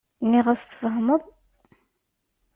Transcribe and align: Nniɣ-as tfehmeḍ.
Nniɣ-as 0.23 0.63
tfehmeḍ. 0.63 1.21